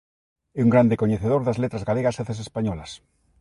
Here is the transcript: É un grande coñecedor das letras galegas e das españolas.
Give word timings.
É 0.59 0.61
un 0.65 0.73
grande 0.73 0.99
coñecedor 1.01 1.41
das 1.43 1.59
letras 1.63 1.83
galegas 1.89 2.15
e 2.17 2.23
das 2.27 2.39
españolas. 2.45 2.91